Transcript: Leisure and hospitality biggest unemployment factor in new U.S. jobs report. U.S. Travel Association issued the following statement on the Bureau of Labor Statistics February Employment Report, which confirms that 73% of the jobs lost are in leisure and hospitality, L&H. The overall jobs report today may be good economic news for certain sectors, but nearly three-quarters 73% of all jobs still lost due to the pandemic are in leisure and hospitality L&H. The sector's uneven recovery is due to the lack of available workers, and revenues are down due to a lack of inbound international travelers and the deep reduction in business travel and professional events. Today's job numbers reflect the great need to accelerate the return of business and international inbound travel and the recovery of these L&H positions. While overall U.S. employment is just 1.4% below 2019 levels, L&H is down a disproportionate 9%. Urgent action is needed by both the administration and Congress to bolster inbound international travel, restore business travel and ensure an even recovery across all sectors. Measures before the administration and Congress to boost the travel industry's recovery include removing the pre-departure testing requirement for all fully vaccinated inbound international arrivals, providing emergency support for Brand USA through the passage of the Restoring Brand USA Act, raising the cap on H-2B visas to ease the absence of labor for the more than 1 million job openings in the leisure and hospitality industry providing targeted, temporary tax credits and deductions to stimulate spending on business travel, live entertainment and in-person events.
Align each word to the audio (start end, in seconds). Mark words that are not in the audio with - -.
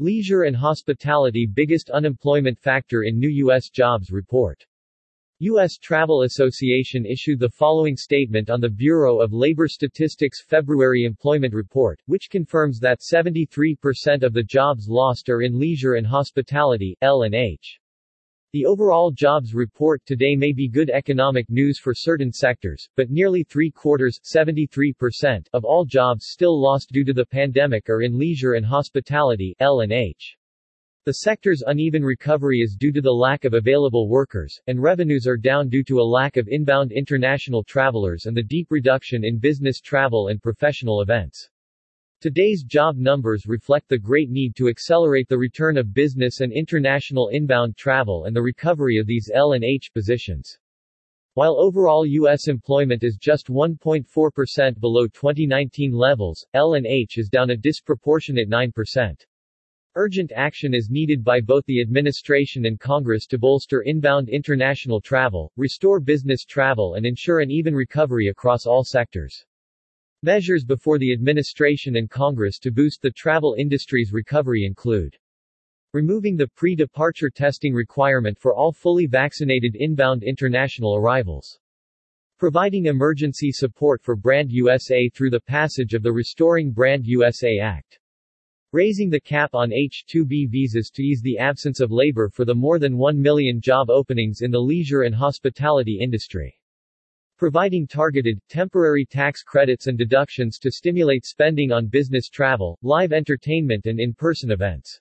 Leisure 0.00 0.42
and 0.42 0.56
hospitality 0.56 1.46
biggest 1.46 1.88
unemployment 1.90 2.58
factor 2.58 3.04
in 3.04 3.16
new 3.16 3.28
U.S. 3.28 3.68
jobs 3.68 4.10
report. 4.10 4.66
U.S. 5.38 5.76
Travel 5.76 6.22
Association 6.22 7.06
issued 7.06 7.38
the 7.38 7.48
following 7.48 7.94
statement 7.96 8.50
on 8.50 8.60
the 8.60 8.68
Bureau 8.68 9.20
of 9.20 9.32
Labor 9.32 9.68
Statistics 9.68 10.42
February 10.42 11.04
Employment 11.04 11.54
Report, 11.54 12.00
which 12.06 12.28
confirms 12.28 12.80
that 12.80 13.02
73% 13.02 14.24
of 14.24 14.32
the 14.32 14.42
jobs 14.42 14.88
lost 14.88 15.28
are 15.28 15.42
in 15.42 15.60
leisure 15.60 15.94
and 15.94 16.06
hospitality, 16.06 16.96
L&H. 17.00 17.78
The 18.54 18.66
overall 18.66 19.10
jobs 19.10 19.52
report 19.52 20.06
today 20.06 20.36
may 20.36 20.52
be 20.52 20.68
good 20.68 20.88
economic 20.88 21.50
news 21.50 21.80
for 21.80 21.92
certain 21.92 22.30
sectors, 22.30 22.88
but 22.94 23.10
nearly 23.10 23.42
three-quarters 23.42 24.20
73% 24.22 25.48
of 25.52 25.64
all 25.64 25.84
jobs 25.84 26.26
still 26.26 26.62
lost 26.62 26.92
due 26.92 27.02
to 27.02 27.12
the 27.12 27.26
pandemic 27.26 27.90
are 27.90 28.02
in 28.02 28.16
leisure 28.16 28.52
and 28.52 28.64
hospitality 28.64 29.56
L&H. 29.58 30.36
The 31.04 31.14
sector's 31.14 31.64
uneven 31.66 32.04
recovery 32.04 32.60
is 32.60 32.76
due 32.76 32.92
to 32.92 33.00
the 33.00 33.10
lack 33.10 33.44
of 33.44 33.54
available 33.54 34.08
workers, 34.08 34.56
and 34.68 34.80
revenues 34.80 35.26
are 35.26 35.36
down 35.36 35.68
due 35.68 35.82
to 35.82 35.98
a 35.98 36.08
lack 36.08 36.36
of 36.36 36.46
inbound 36.46 36.92
international 36.92 37.64
travelers 37.64 38.26
and 38.26 38.36
the 38.36 38.42
deep 38.44 38.68
reduction 38.70 39.24
in 39.24 39.40
business 39.40 39.80
travel 39.80 40.28
and 40.28 40.40
professional 40.40 41.00
events. 41.00 41.50
Today's 42.24 42.62
job 42.62 42.96
numbers 42.96 43.44
reflect 43.46 43.86
the 43.90 43.98
great 43.98 44.30
need 44.30 44.56
to 44.56 44.68
accelerate 44.68 45.28
the 45.28 45.36
return 45.36 45.76
of 45.76 45.92
business 45.92 46.40
and 46.40 46.54
international 46.54 47.28
inbound 47.28 47.76
travel 47.76 48.24
and 48.24 48.34
the 48.34 48.40
recovery 48.40 48.96
of 48.96 49.06
these 49.06 49.30
L&H 49.34 49.90
positions. 49.92 50.58
While 51.34 51.60
overall 51.60 52.06
U.S. 52.06 52.48
employment 52.48 53.04
is 53.04 53.18
just 53.18 53.48
1.4% 53.48 54.80
below 54.80 55.06
2019 55.06 55.92
levels, 55.92 56.46
L&H 56.54 57.18
is 57.18 57.28
down 57.28 57.50
a 57.50 57.58
disproportionate 57.58 58.48
9%. 58.48 59.26
Urgent 59.94 60.32
action 60.34 60.72
is 60.72 60.88
needed 60.88 61.22
by 61.22 61.42
both 61.42 61.66
the 61.66 61.82
administration 61.82 62.64
and 62.64 62.80
Congress 62.80 63.26
to 63.26 63.38
bolster 63.38 63.82
inbound 63.82 64.30
international 64.30 65.02
travel, 65.02 65.52
restore 65.58 66.00
business 66.00 66.46
travel 66.46 66.94
and 66.94 67.04
ensure 67.04 67.40
an 67.40 67.50
even 67.50 67.74
recovery 67.74 68.28
across 68.28 68.64
all 68.64 68.82
sectors. 68.82 69.44
Measures 70.24 70.64
before 70.64 70.98
the 70.98 71.12
administration 71.12 71.96
and 71.96 72.08
Congress 72.08 72.58
to 72.60 72.70
boost 72.70 73.02
the 73.02 73.10
travel 73.10 73.56
industry's 73.58 74.10
recovery 74.10 74.64
include 74.64 75.14
removing 75.92 76.34
the 76.34 76.48
pre-departure 76.48 77.28
testing 77.28 77.74
requirement 77.74 78.38
for 78.38 78.54
all 78.54 78.72
fully 78.72 79.04
vaccinated 79.04 79.76
inbound 79.78 80.22
international 80.22 80.96
arrivals, 80.96 81.60
providing 82.38 82.86
emergency 82.86 83.52
support 83.52 84.02
for 84.02 84.16
Brand 84.16 84.50
USA 84.50 85.10
through 85.10 85.28
the 85.28 85.42
passage 85.42 85.92
of 85.92 86.02
the 86.02 86.12
Restoring 86.12 86.72
Brand 86.72 87.04
USA 87.04 87.58
Act, 87.58 87.98
raising 88.72 89.10
the 89.10 89.20
cap 89.20 89.50
on 89.52 89.74
H-2B 89.74 90.48
visas 90.48 90.88
to 90.94 91.02
ease 91.02 91.20
the 91.20 91.36
absence 91.36 91.80
of 91.80 91.92
labor 91.92 92.30
for 92.30 92.46
the 92.46 92.54
more 92.54 92.78
than 92.78 92.96
1 92.96 93.20
million 93.20 93.60
job 93.60 93.90
openings 93.90 94.40
in 94.40 94.50
the 94.50 94.58
leisure 94.58 95.02
and 95.02 95.14
hospitality 95.14 95.98
industry 96.00 96.58
providing 97.36 97.86
targeted, 97.86 98.40
temporary 98.48 99.04
tax 99.04 99.42
credits 99.42 99.86
and 99.86 99.98
deductions 99.98 100.58
to 100.58 100.70
stimulate 100.70 101.24
spending 101.24 101.72
on 101.72 101.86
business 101.86 102.28
travel, 102.28 102.78
live 102.82 103.12
entertainment 103.12 103.86
and 103.86 103.98
in-person 103.98 104.50
events. 104.50 105.00